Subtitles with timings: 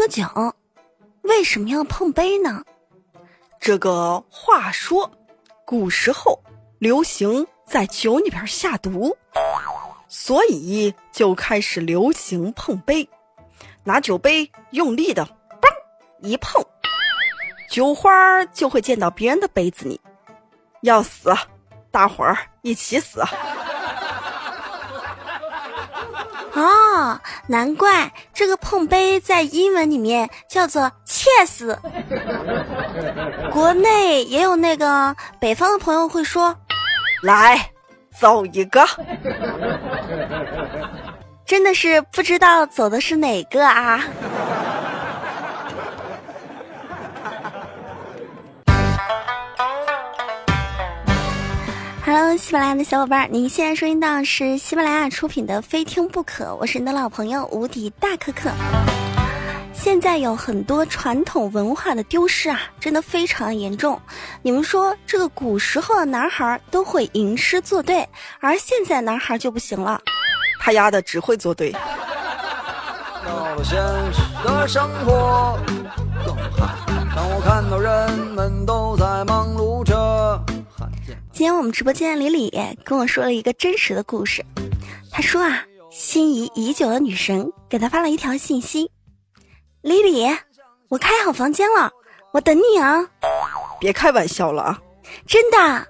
[0.00, 0.24] 喝酒，
[1.24, 2.64] 为什么要碰杯呢？
[3.60, 5.10] 这个话说，
[5.66, 6.42] 古时候
[6.78, 9.14] 流行在酒里边下毒，
[10.08, 13.06] 所以就开始流行碰杯，
[13.84, 15.22] 拿酒杯用力的
[15.60, 15.68] 嘣
[16.22, 16.64] 一碰，
[17.68, 20.00] 酒花就会溅到别人的杯子里，
[20.80, 21.30] 要死，
[21.90, 23.22] 大伙儿一起死。
[26.54, 31.76] 哦，难怪这个碰杯在英文里面叫做 “cheers”。
[33.52, 36.56] 国内也有那个北方的朋友会说，
[37.22, 37.70] 来，
[38.18, 38.84] 走一个。
[41.46, 44.02] 真的是不知道走的是哪个啊。
[52.12, 58.50] Hello，喜马拉雅的小伙伴，您现在收听到是喜马拉雅出品的《非听不可》，我是你的老朋友无敌大可可。
[59.72, 63.96] 现在有很多传统文化的丢失啊，真的非常严重。
[64.42, 68.04] 你们说，这个古时候的男孩都会吟诗作对，
[68.40, 70.00] 而现在男孩就不行了，
[70.58, 71.70] 他丫的只会作对。
[71.70, 73.78] 到了现
[74.12, 75.56] 实的生活
[77.14, 80.29] 当我看到人们都在忙碌着。
[81.32, 82.52] 今天我们直播间的李李
[82.84, 84.44] 跟我说了一个真实的故事。
[85.10, 88.90] 他说啊，心仪已久的女神给他发了一条信息
[89.82, 90.26] ：“李李，
[90.88, 91.90] 我开好房间了，
[92.32, 93.08] 我等你啊。”
[93.80, 94.78] 别开玩笑了啊！
[95.26, 95.86] 真的，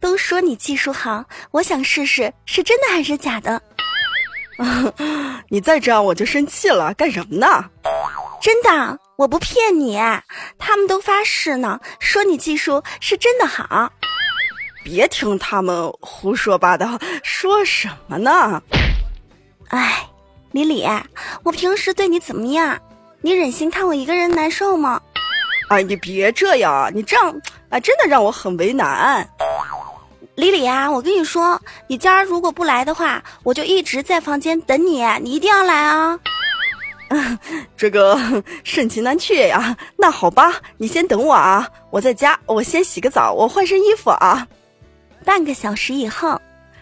[0.00, 3.60] 都说你技术好，我想试试是真的还是假的。
[5.48, 7.68] 你再这样我就生气了，干什么呢？
[8.40, 9.98] 真的，我不骗你，
[10.58, 13.92] 他们都发誓呢，说你技术是真的好。
[14.84, 18.62] 别听他们胡说八道，说什么呢？
[19.68, 20.06] 哎，
[20.52, 20.86] 李李，
[21.42, 22.78] 我平时对你怎么样？
[23.22, 25.00] 你忍心看我一个人难受吗？
[25.70, 27.34] 哎，你别这样，你这样
[27.70, 29.26] 啊，真的让我很为难。
[30.34, 36.20] 李李啊，我跟你说，你今儿如果不来的话，我就一直在房间等你，你一定要来啊！
[37.74, 38.18] 这个
[38.64, 39.74] 盛情难却呀。
[39.96, 44.46] 那好吧，你先等我啊，我在家，我先洗个澡，我换身衣服啊。
[45.24, 46.40] 半个小时以后，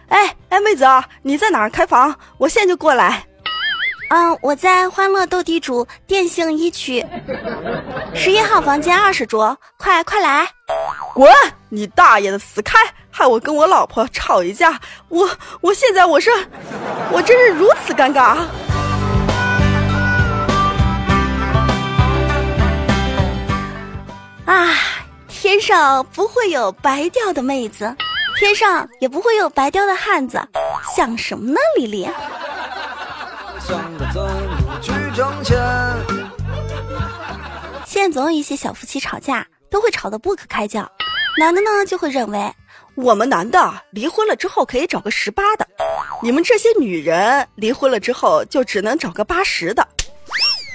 [0.08, 0.84] 哎哎，妹子，
[1.22, 2.14] 你在哪儿开房？
[2.38, 3.24] 我现在就过来。
[4.10, 7.02] 嗯，我在欢乐斗地主电信一区
[8.14, 10.46] 十一号房间二十桌，快快来！
[11.14, 11.32] 滚！
[11.70, 12.78] 你大爷的，死开！
[13.10, 15.30] 害我跟我老婆吵一架，我
[15.62, 16.30] 我现在我是，
[17.10, 18.36] 我真是如此尴尬。
[24.44, 24.74] 啊，
[25.28, 27.96] 天上不会有白掉的妹子。
[28.38, 30.40] 天上也不会有白雕的汉子，
[30.96, 32.08] 想什么呢，丽丽？
[37.86, 40.90] 现在总有一些小夫妻吵架，都会吵得不可开交。
[41.38, 42.52] 男的呢就会认为，
[42.96, 45.66] 我们男的离婚了之后可以找个十八的，
[46.20, 49.86] 你们这些女人离婚了之后就只能找个八十的。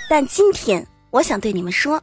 [0.10, 2.02] 但今天我想对你们说。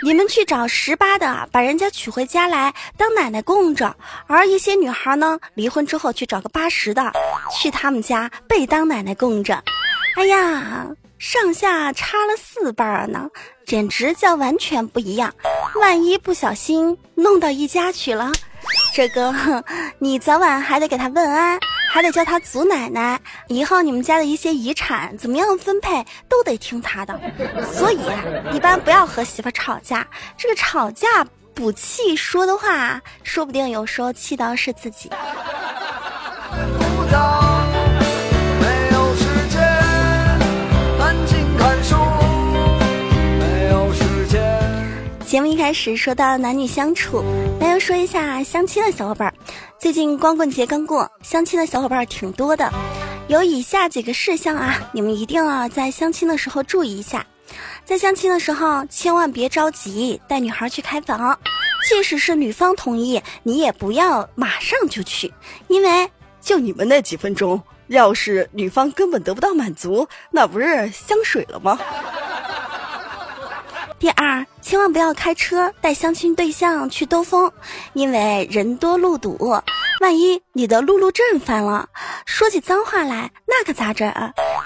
[0.00, 3.92] 你们去找十八的，把人家娶回家来当奶奶供着；
[4.26, 7.12] 而一些女孩呢，离婚之后去找个八十的，
[7.52, 9.62] 去他们家被当奶奶供着。
[10.16, 10.86] 哎呀，
[11.18, 13.28] 上下差了四辈呢，
[13.66, 15.34] 简直叫完全不一样。
[15.80, 18.30] 万一不小心弄到一家去了，
[18.94, 19.32] 这个
[19.98, 21.58] 你早晚还得给他问安。
[21.90, 27.18] 还得叫他祖奶奶，以后你们家的一些遗产怎么样分配都得听他的。
[27.72, 27.98] 所以
[28.52, 30.06] 一般不要和媳妇吵架，
[30.36, 35.10] 这个吵架补气说的话，说不定有时候气到是自己。
[45.28, 47.22] 节目一开始说到男女相处，
[47.60, 49.30] 那要说一下相亲的小伙伴。
[49.78, 52.72] 最近光棍节刚过，相亲的小伙伴挺多的。
[53.28, 57.26] 有以下几个事项啊，你们一定要在相亲的时候注意一下。
[57.84, 61.38] 在相亲的时候，千万别着急带女孩去开房，
[61.86, 65.30] 即使是女方同意，你也不要马上就去，
[65.66, 66.08] 因为
[66.40, 71.78] 就你们那几分钟，要是女方根本得不到满足，那不是香水了吗？
[73.98, 77.50] 第二，千万不要开车带相亲对象去兜风，
[77.94, 79.36] 因为人多路堵，
[80.00, 81.88] 万一你的路路症犯了，
[82.24, 84.12] 说起脏话来，那可咋整？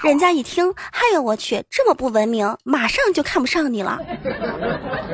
[0.03, 3.99] 人家一听，哎呦我去，这么不文明，马上就看不上你了。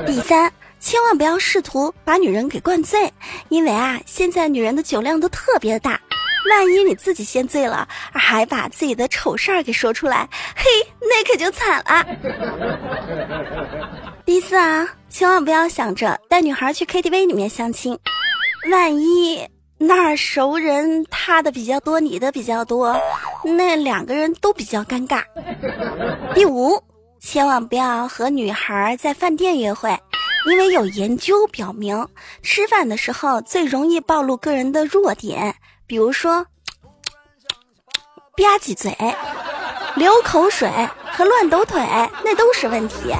[0.05, 0.51] 第三，
[0.81, 3.13] 千万不要试图把女人给灌醉，
[3.47, 5.97] 因为啊，现在女人的酒量都特别的大，
[6.49, 10.27] 万一你自己先醉了，还把自己的丑事儿给说出来，
[10.57, 10.65] 嘿，
[10.99, 12.05] 那可就惨了。
[14.29, 17.97] 第四啊，千万不要想着带女孩去 KTV 里面相亲，
[18.69, 19.43] 万一
[19.79, 22.95] 那儿熟人他的比较多，你的比较多，
[23.43, 25.23] 那两个人都比较尴尬。
[26.35, 26.79] 第五，
[27.19, 29.97] 千万不要和女孩在饭店约会。
[30.45, 32.07] 因为有研究表明，
[32.43, 35.55] 吃饭的时候最容易暴露个人的弱点，
[35.87, 36.45] 比如说
[38.37, 38.95] 吧唧嘴、
[39.95, 40.69] 流口水
[41.19, 41.77] 和乱抖腿，
[42.23, 43.13] 那都是问题。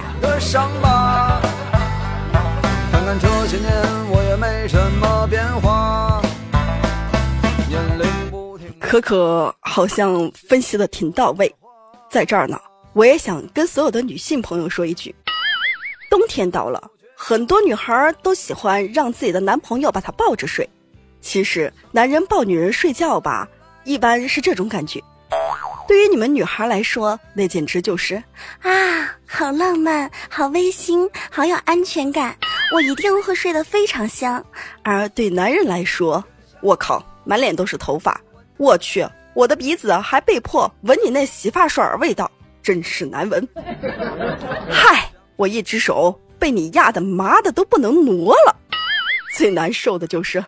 [8.80, 11.54] 可可好像分析的挺到位，
[12.10, 12.58] 在这儿呢，
[12.94, 15.14] 我也想跟所有的女性朋友说一句：
[16.10, 16.82] 冬天到了。
[17.18, 20.70] 很多女孩都喜欢让自己的男朋友把她抱着睡，
[21.20, 23.46] 其实男人抱女人睡觉吧，
[23.84, 25.04] 一般是这种感觉。
[25.90, 28.22] 对于你们女孩来说，那简直就是
[28.62, 28.72] 啊，
[29.26, 32.38] 好浪漫，好温馨，好有安全感，
[32.72, 34.46] 我一定会睡得非常香。
[34.84, 36.24] 而对男人来说，
[36.62, 38.22] 我靠，满脸都是头发，
[38.58, 39.04] 我去，
[39.34, 42.30] 我的鼻子还被迫闻你那洗发水味道，
[42.62, 43.50] 真是难闻。
[44.70, 46.22] 嗨，我一只手。
[46.38, 48.56] 被你压的麻的都不能挪了，
[49.36, 50.42] 最难受的就是，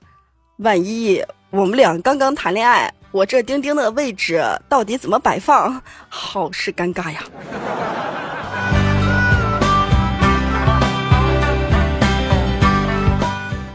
[0.59, 7.21] 万一我们俩刚刚谈恋爱，我这钉钉的位置到底怎么摆放，好是尴尬呀！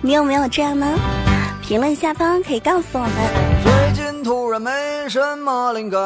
[0.00, 0.98] 你有没有这样呢？
[1.60, 3.12] 评论下方可以告诉我们。
[3.62, 4.70] 最近突然没
[5.08, 6.02] 什么灵感。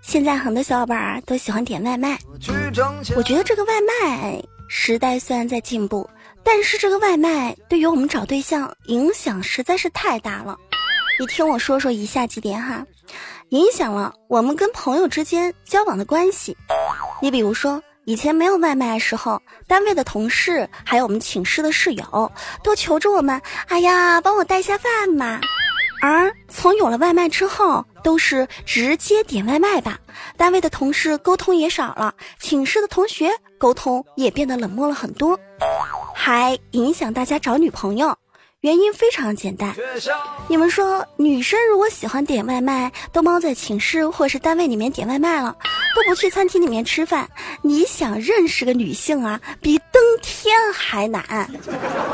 [0.00, 2.16] 现在很多小伙伴都喜欢点外卖，
[3.16, 6.08] 我觉得这个外卖时代虽然在进步，
[6.44, 10.56] 但是这个外卖对于我们找对象影响实在是太大了。
[11.20, 12.86] 你听我说说以下几点哈，
[13.48, 16.56] 影响了我们跟朋友之间交往的关系。
[17.20, 22.32] 你比如说，以前没有外卖的时候，单位的同事还有我们寝室的室友
[22.62, 25.40] 都求着我们，哎呀，帮我带下饭嘛。
[26.00, 29.98] 而从有了外卖之后，都是直接点外卖吧。
[30.36, 33.28] 单位的同事沟通也少了，寝室的同学
[33.58, 35.36] 沟通也变得冷漠了很多，
[36.14, 38.16] 还影响大家找女朋友。
[38.62, 39.72] 原因非常简单，
[40.48, 45.56] 你们说，女生如果喜欢点外卖，都猫在寝室或是单位里面点外卖了，
[45.94, 47.28] 都不去餐厅里面吃饭。
[47.62, 51.22] 你想认识个女性啊，比登天还难。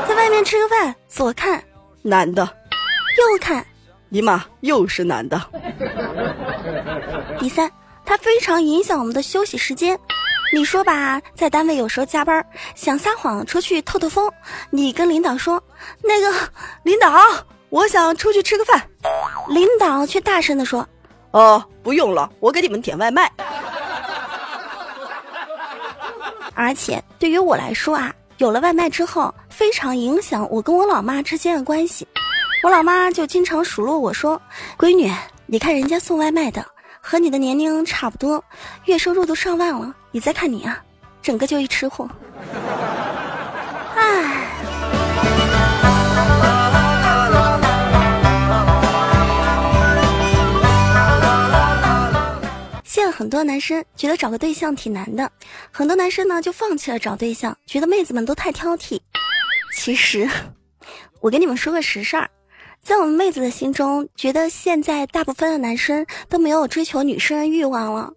[0.07, 1.63] 在外面吃个饭，左看
[2.03, 3.65] 男的，右看。
[4.09, 5.41] 尼玛，又是男的。
[7.39, 7.71] 第三，
[8.05, 9.99] 它非常影响我们的休息时间。
[10.53, 12.45] 你说吧，在单位有时候加班，
[12.75, 14.31] 想撒谎出去透透风，
[14.69, 15.61] 你跟领导说
[16.01, 16.31] ：“那个
[16.83, 17.11] 领导，
[17.69, 18.81] 我想出去吃个饭。
[19.49, 20.87] ”领导却大声的说
[21.31, 23.29] ：“哦，不用了，我给你们点外卖。
[26.55, 32.07] ”而且对于我来说啊，有了外卖之后，非常影响我跟我老妈之间的关系。
[32.63, 34.41] 我老妈就经常数落我说
[34.79, 35.13] ：“闺女，
[35.45, 36.65] 你看人家送外卖的
[37.01, 38.41] 和你的年龄差不多，
[38.85, 40.81] 月收入都上万了，你再看你啊，
[41.21, 42.09] 整个就一吃货。”
[43.97, 44.47] 唉。
[52.85, 55.29] 现在很多男生觉得找个对象挺难的，
[55.69, 58.97] 很多男生呢就放弃了找对象，觉得妹子们都太挑剔。
[59.75, 60.29] 其实，
[61.19, 62.29] 我跟你们说个实事儿。
[62.81, 68.09] 在我们妹子的心中，觉得现在大部分的男生都没有追求女生的欲望了。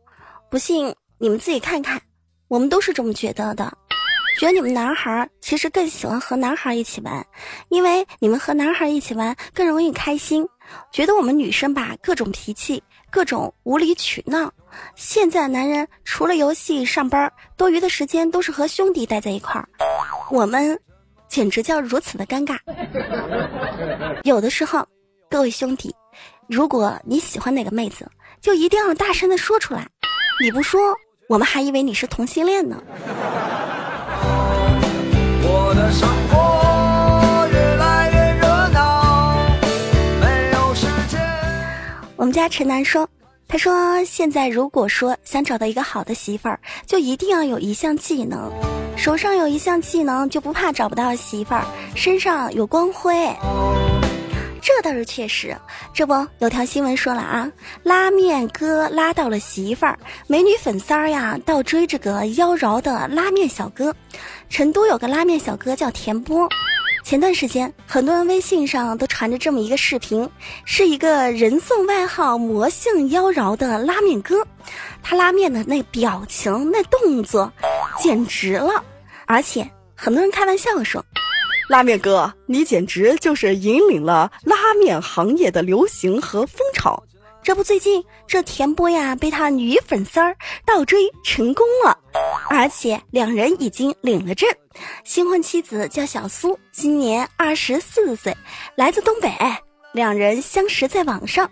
[0.49, 2.01] 不信你们自己看看，
[2.49, 3.73] 我们都是这么觉得的。
[4.39, 7.27] 觉得你们男孩其实更喜欢和男孩一起玩，
[7.71, 10.47] 因为你们和男孩一起玩更容易开心。
[10.93, 14.53] 觉得我们女生吧，各种脾气，各种无理取闹。
[14.95, 19.69] 现在男人除了游戏、上班，多余的时间都是和兄弟待在一块儿。
[20.31, 20.79] 我们。
[21.29, 22.59] 简直叫如此的尴尬。
[24.25, 24.83] 有的时候，
[25.29, 25.95] 各位兄弟，
[26.47, 28.11] 如果你喜欢哪个妹子，
[28.41, 29.87] 就一定要大声的说出来。
[30.43, 30.81] 你不说，
[31.29, 32.83] 我们还以为你是同性恋呢。
[35.43, 39.37] 我的生活越来越热闹，
[40.23, 41.21] 没有时间。
[42.17, 43.07] 我们家陈楠说，
[43.47, 48.51] 他说现在如果说想找到一个好的媳妇儿，就一定要有一项技能。
[48.97, 51.61] 手上有一项技能，就不怕找不到媳妇儿；
[51.95, 53.15] 身上有光辉，
[54.79, 55.57] 这倒是确实。
[55.93, 57.51] 这不有条新闻说了啊，
[57.83, 63.93] 拉面哥拉到了媳妇儿，美女粉丝儿呀倒追这个妖娆的拉面小哥。
[64.49, 66.49] 成都有个拉面小哥叫田波。
[67.03, 70.31] 前段时间，很多人微信上都传着这么一个视频，
[70.65, 74.47] 是一个人送外号“魔性妖娆”的拉面哥，
[75.03, 77.53] 他拉面的那表情、那动作，
[77.99, 78.85] 简直了！
[79.27, 81.05] 而且很多人开玩笑说
[81.69, 87.01] ：“拉面哥，你简直就是引领了拉面行业的流行和风潮。”
[87.41, 91.97] 这不，最近这田波呀被他女粉丝儿倒追成功了，
[92.51, 94.49] 而且两人已经领了证。
[95.05, 98.37] 新婚妻子叫小苏，今年二十四岁，
[98.75, 99.31] 来自东北。
[99.93, 101.51] 两人相识在网上，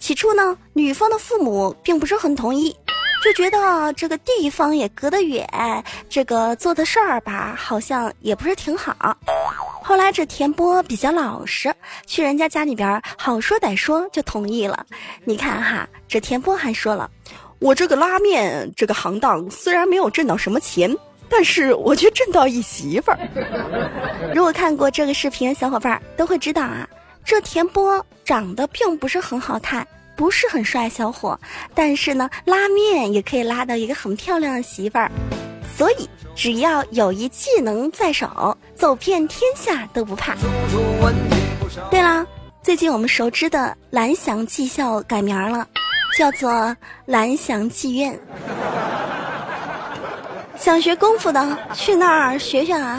[0.00, 2.74] 起初呢，女方的父母并不是很同意，
[3.24, 5.44] 就觉得这个地方也隔得远，
[6.08, 8.94] 这个做的事儿吧，好像也不是挺好。
[9.82, 11.74] 后来这田波比较老实，
[12.06, 14.86] 去人家家里边好说歹说就同意了。
[15.24, 17.10] 你看哈，这田波还说了，
[17.58, 20.96] 我这个拉面这个行当虽然没有挣到什么钱，
[21.28, 23.18] 但是我却挣到一媳妇儿。
[24.34, 26.88] 如果看过这个视频的小伙伴都会知道啊，
[27.24, 31.38] 这田波长得并不是很好看，不是很帅小伙，
[31.74, 35.10] 但是呢，拉面也可以拉到一个很漂亮的媳妇儿。
[35.76, 40.34] 所以，只要有一技能在手，走遍天下都不怕。
[41.90, 42.26] 对了，
[42.62, 45.66] 最近我们熟知的蓝翔技校改名了，
[46.16, 48.18] 叫做蓝翔技院。
[50.58, 52.98] 想学功夫的，去那儿学学啊。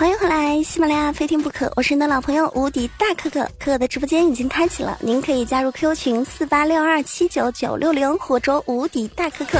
[0.00, 9.58] 欢迎回来，喜马拉雅非听不可，我是你的老朋友无敌大可可，可可的直播间已经开启了，您可以加入 Q 群四八六二七九九六零，活捉无敌大可可。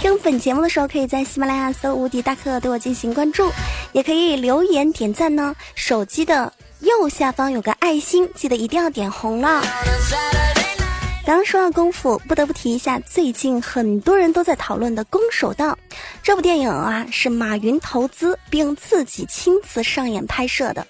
[0.00, 3.48] 听本节目的时候，可以在喜马拉雅搜无敌大可可对我进行关注，
[3.92, 5.54] 也可以留言点赞呢。
[5.76, 9.62] 手机的右下方有个爱心，记得一定要点红了。
[11.24, 15.70] 刚说到功夫，不得不提一下最近很多人都在讨论的《攻守道》
[16.20, 20.84] 这部电影啊，是马云投资并自己亲自上演拍摄的。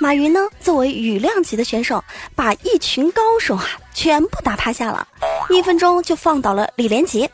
[0.00, 2.02] 马云呢，作为羽量级的选手，
[2.34, 5.06] 把一群高手啊全部打趴下了，
[5.48, 7.30] 一分钟就放倒了李连杰。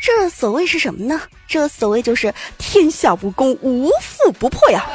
[0.00, 1.20] 这所谓是什么呢？
[1.48, 4.86] 这所谓就是天下武功无富不破呀！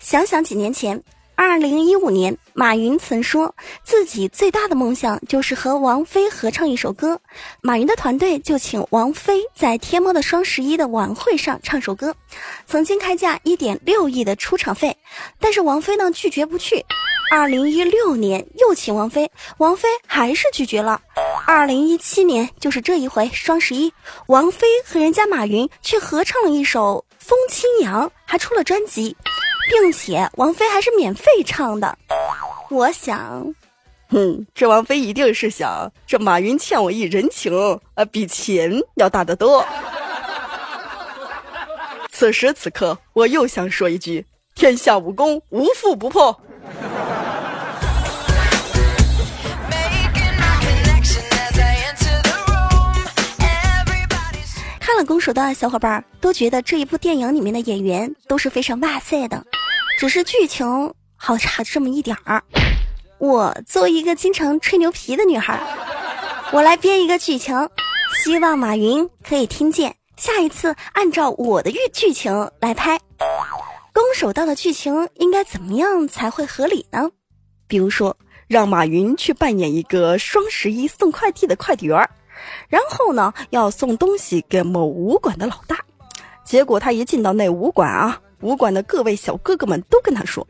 [0.00, 1.02] 想想几年前。
[1.36, 7.20] 二零一五年，马云曾说自己最大的梦想就是和王菲合唱一首歌。
[7.60, 12.14] 马云的团队就请王菲在天猫的双十一的晚会上唱首歌，
[12.66, 14.96] 曾经开价一点六亿的出场费，
[15.40, 16.84] 但是王菲呢拒绝不去。
[17.30, 21.00] 二零一六年又请王菲，王菲还是拒绝了。
[21.46, 23.92] 二零一七年就是这一回双十一，
[24.26, 29.16] 王菲和人家马云去合唱了一首《风清扬》，还出了专辑。
[29.68, 31.96] 并且王菲还是免费唱的，
[32.70, 33.54] 我想，
[34.08, 37.52] 哼，这王菲一定是想这马云欠我一人情，
[37.94, 39.64] 呃，比钱要大得多。
[42.10, 46.40] 此时此刻，我又想说一句：天下武功，无富不破。
[55.06, 59.44] 《攻守道》的小伙伴都觉得这一部电影里面的演员都是非常哇塞的。
[59.98, 62.42] 只是剧情好差这么一点儿。
[63.18, 65.60] 我作为一个经常吹牛皮的女孩，
[66.52, 67.68] 我来编一个剧情，
[68.24, 69.94] 希望马云可以听见。
[70.16, 72.98] 下一次按照我的剧剧情来拍，
[73.92, 77.10] 攻守道的剧情应该怎么样才会合理呢？
[77.66, 82.10] 比如说，让马云去扮演一个双十一送快递的快递员儿，
[82.68, 85.78] 然后呢要送东西给某武馆的老大，
[86.44, 88.20] 结果他一进到那武馆啊。
[88.40, 90.46] 武馆的各位小哥哥们都跟他说：“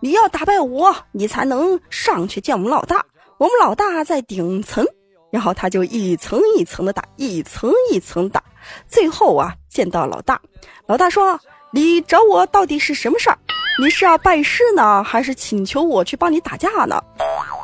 [0.00, 3.06] 你要打败我，你才能上去见我们老大。
[3.38, 4.86] 我们老大在顶层。”
[5.32, 8.42] 然后他就一层一层的打，一层一层打，
[8.88, 10.38] 最后啊见到老大。
[10.86, 11.40] 老大说
[11.72, 13.38] ：“你找我到底是什么事儿？
[13.80, 17.00] 你是要拜师呢，还是请求我去帮你打架呢？”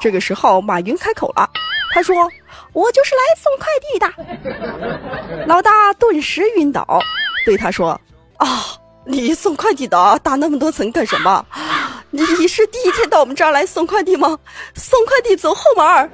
[0.01, 1.51] 这个时候，马云开口了，
[1.97, 2.31] 他说
[2.75, 4.07] ：“我就是来送快递的。
[5.49, 7.01] ”老大顿时晕倒，
[7.47, 7.99] 对他说
[8.37, 8.77] ：“啊。”
[9.09, 11.47] 你送快递的，打那么多层干什么？
[12.11, 14.39] 你是第一天到我们这儿来送快递吗？
[14.75, 16.11] 送快递走后门儿。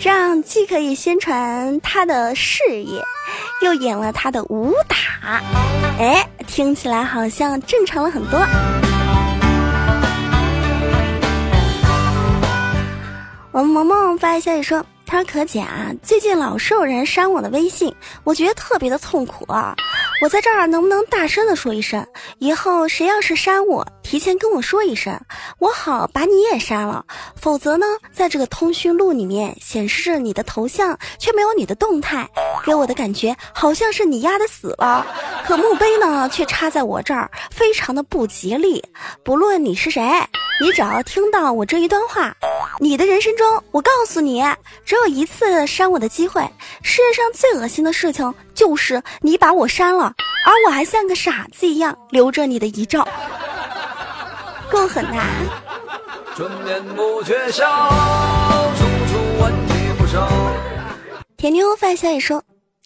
[0.00, 3.00] 这样既可以宣传他的事业，
[3.60, 4.96] 又演了他的武打，
[6.00, 8.40] 哎，听起来好像正常了很多。
[13.52, 14.84] 我们萌萌发来消息说。
[15.04, 17.94] 他说：“可姐啊，最近老是有人删我的微信，
[18.24, 19.76] 我觉得特别的痛苦啊！
[20.22, 22.06] 我在这儿能不能大声的说一声，
[22.38, 25.20] 以后谁要是删我，提前跟我说一声，
[25.58, 27.04] 我好把你也删了。
[27.34, 32.24] 否则呢，在这个通讯录里面显示着你的头像，却没有你的动态，
[32.64, 35.04] 给我的感觉好像是你丫的死了。
[35.44, 38.80] 可墓碑呢，却插在我这儿，非常的不吉利。
[39.24, 40.08] 不论你是谁，
[40.60, 42.32] 你只要听到我这一段话，
[42.78, 44.40] 你的人生中，我告诉你，
[44.84, 46.48] 只有一次删我的机会。
[46.80, 50.12] 世界上最恶心的事情就是你把我删了。
[50.44, 53.06] 而我还像个傻子一样留着你的遗照，
[54.70, 55.22] 够狠呐！
[61.36, 62.42] 甜妞范小野说：“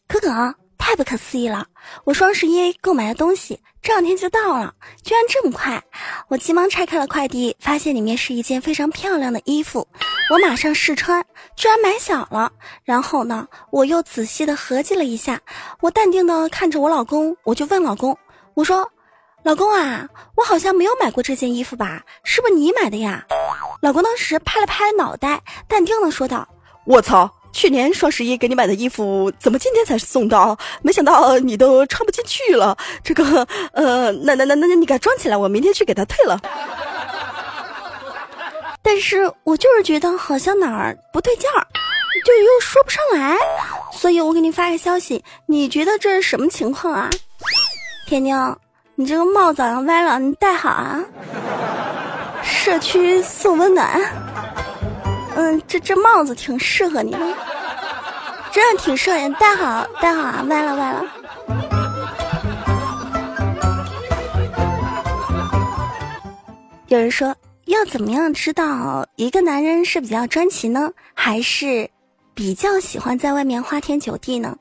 [0.07, 0.55] 可可，
[0.87, 1.67] 太不可思议了！
[2.05, 5.83] 我双十一购买的东西这两天就到了，居然这么快！
[6.29, 9.85] 我急忙拆开了快递，发现里面是一件非常漂亮的衣服。
[10.31, 11.21] 我马上试穿，
[11.57, 12.53] 居然买小了。
[12.85, 15.41] 然后呢，我又仔细的合计了一下，
[15.81, 18.17] 我淡定的看着我老公，我就问老公
[18.55, 18.89] ：“我说，
[19.43, 22.01] 老公啊，我好像没有买过这件衣服吧？
[22.23, 23.27] 是不是你买的呀？”
[23.83, 26.47] 老公当时拍了拍脑袋，淡定的说道
[26.87, 30.55] ：“我操，去年双十一给你买的衣服，怎么今天才送到？
[30.83, 32.77] 没想到你都穿不进去了。
[33.03, 36.39] 这个，呃，那那那那那你给装起来，我明天去给他退了。
[38.85, 41.67] ”但是我就是觉得好像哪儿不对劲儿，
[42.27, 43.35] 就又说不上来，
[43.91, 47.09] 所以我给你发个消息，你觉得这是什么情况啊？
[48.07, 48.55] 天妞，
[48.97, 51.03] 你这个帽子歪了，你戴好啊。
[52.43, 53.99] 社区送温暖，
[55.37, 57.19] 嗯，这这帽子挺适合你的，
[58.53, 61.05] 真的挺适合你，戴好戴好啊，歪了歪了。
[66.89, 67.35] 有人说。
[67.67, 71.91] 要怎么样知道一个男人是比较专情呢，还是
[72.33, 74.57] 比较喜欢在外面花天酒地呢？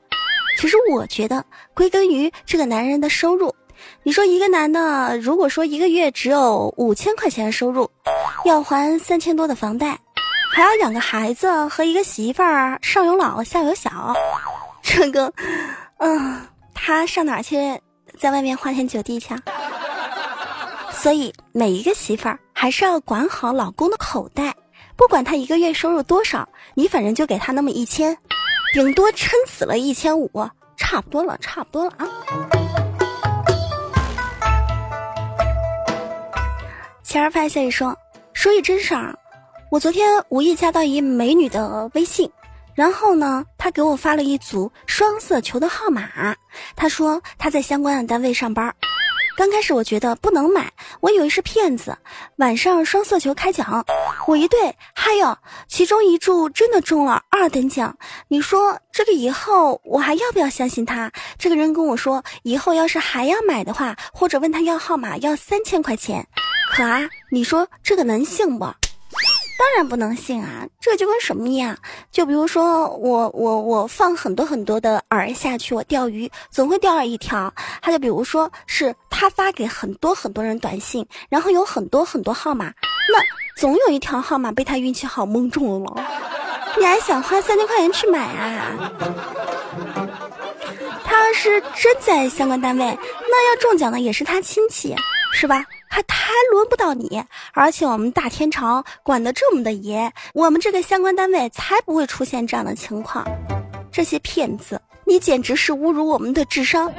[0.58, 3.54] 其实我觉得归根于这个男人的收入。
[4.02, 7.88] 你说一个男的，如果说一个月只有五千块钱的收入，
[8.44, 9.96] 要还三千多的房贷，
[10.52, 14.14] 还要养个孩子和一个媳妇儿，上有老下有小，
[14.82, 15.32] 这个，
[15.98, 16.40] 嗯，
[16.74, 17.80] 他上哪去
[18.18, 19.34] 在外面花天酒地去？
[20.90, 22.38] 所以每一个媳妇儿。
[22.58, 24.54] 还是要管好老公的口袋，
[24.96, 28.16] 不管他一个月收入多少，你反正就给他那么一千，
[28.72, 30.30] 顶多撑死了一千五，
[30.74, 32.08] 差不多了，差不多了啊。
[37.04, 37.94] 前儿发消息说，
[38.32, 39.14] 说一真事儿，
[39.76, 42.30] 我昨天无意加到一美女的微信，
[42.74, 46.34] 然后呢，她给我发了一组双色球的号码，
[46.74, 48.74] 她说她在相关的单位上班。
[49.36, 51.94] 刚开始我觉得不能买，我以为是骗子。
[52.36, 53.84] 晚上双色球开奖，
[54.26, 55.36] 我一对，还有
[55.68, 57.94] 其中一注真的中了二等奖。
[58.28, 61.12] 你说这个以后我还要不要相信他？
[61.38, 66.26] 这个人跟我说，以后要是还要买的话，或者问他要号码，要三千块钱。
[66.74, 68.64] 可啊，你说这个能信不？
[69.58, 70.66] 当然不能信啊！
[70.80, 71.76] 这就跟什么一样？
[72.12, 77.52] 就比如说我我我放很多很多的饵下去，我钓鱼总会钓到一条。
[77.80, 82.66] 他就比如说是他发给很多很多人短信，然后有很多很多号码，
[83.12, 83.18] 那
[83.60, 86.02] 总有一条号码被他运气好蒙中了。
[86.78, 88.92] 你还想花三千块钱去买啊？
[91.02, 94.94] 他要是真在相关单位，那要中奖的也是他亲戚，
[95.32, 95.64] 是吧？
[95.88, 97.22] 还还轮不到你，
[97.52, 103.24] 而且我们大天朝管得这么的严，我们这个相关单位才不会出现这样的情况。
[103.90, 106.92] 这些骗子，你简直是侮辱我们的智商。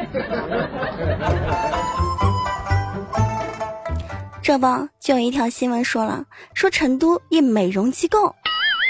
[4.41, 4.65] 这不，
[4.99, 6.23] 就有一条新闻说了，
[6.53, 8.33] 说成都一美容机构。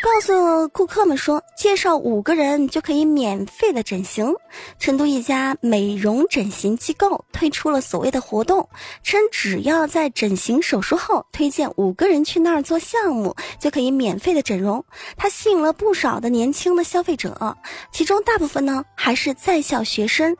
[0.02, 4.34] 告诉顾客们说，介绍五个人就可以免费的整形。
[4.80, 8.68] 成都一家美容整形机构推出了所谓的活动，
[9.04, 14.84] 称只要在整形手术后推荐五个人去那儿做项目，就可以免费的整容。
[15.16, 17.56] 它吸引了不少的年轻的消费者，
[17.92, 20.36] 其中大部分呢还是在校学生。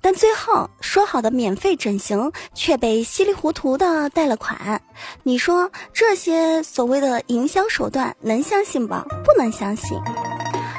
[0.00, 4.80] 但最后说好的免费整形却被稀里糊涂的贷了款。
[5.24, 9.36] 你说这些所谓的营销手段能相信吗不？
[9.36, 10.00] 能相信，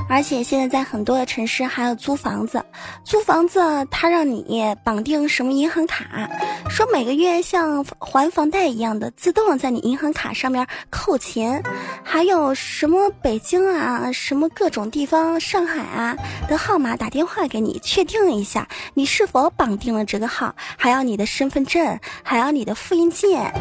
[0.09, 2.65] 而且现在在很多的城市还有租房子，
[3.03, 3.59] 租房子
[3.91, 6.27] 他让你绑定什么银行卡，
[6.67, 11.61] 说每个月像还房贷一样的自动在你银行卡上面扣钱，
[12.03, 16.17] 还有什么北京啊，什么各种地方，上海啊
[16.49, 23.53] 的号码打电话给你确定一下你是否绑定了这个号，还要你的身份证，还要你的复印件。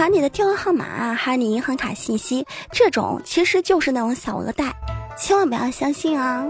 [0.00, 4.74] 还有你的电话号码，还有你银行卡信息，这种其实就是那种小额贷，
[5.14, 6.42] 千万不要相信啊！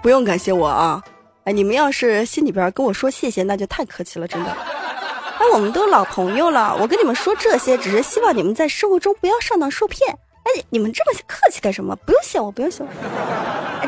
[0.00, 1.02] 不用感谢我啊，
[1.42, 4.50] 哎，你们要是心里边跟我说谢谢，那就太客气了，真的。
[4.52, 10.08] 哎，我们都老朋友了，我跟你们说这些，只是希望你们在生活中不要上当受骗。
[10.44, 11.96] 哎，你们这么客气干什么？
[12.06, 12.88] 不用谢我，不用谢我，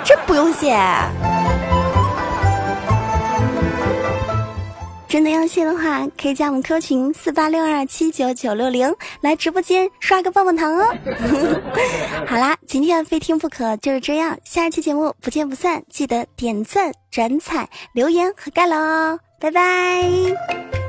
[0.04, 0.76] 真不用谢。
[5.10, 10.86] 真的要谢的话，可以加我们 Q 群四八六二七九九六零，来直播间刷个棒棒糖哦。
[12.28, 20.79] 好啦，今天非听不可就是这样，下一期节目不见不散，记得点赞、转采、留言和盖楼哦，拜拜。